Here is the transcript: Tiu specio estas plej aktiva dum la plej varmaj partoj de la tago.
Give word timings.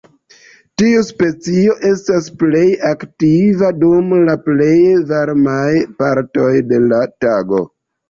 Tiu 0.81 1.03
specio 1.09 1.75
estas 1.89 2.31
plej 2.41 2.65
aktiva 2.93 3.71
dum 3.83 4.19
la 4.31 4.37
plej 4.49 4.73
varmaj 5.15 5.71
partoj 6.05 6.53
de 6.75 6.85
la 6.91 7.07
tago. 7.25 7.67